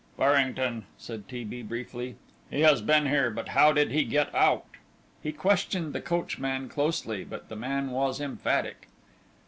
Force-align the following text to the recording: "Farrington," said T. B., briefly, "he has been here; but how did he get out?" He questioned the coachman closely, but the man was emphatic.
"Farrington," 0.17 0.85
said 0.97 1.27
T. 1.27 1.43
B., 1.43 1.61
briefly, 1.61 2.15
"he 2.49 2.61
has 2.61 2.81
been 2.81 3.05
here; 3.05 3.29
but 3.29 3.49
how 3.49 3.71
did 3.71 3.91
he 3.91 4.03
get 4.03 4.33
out?" 4.33 4.65
He 5.21 5.31
questioned 5.31 5.93
the 5.93 6.01
coachman 6.01 6.69
closely, 6.69 7.23
but 7.23 7.49
the 7.49 7.55
man 7.55 7.91
was 7.91 8.19
emphatic. 8.19 8.87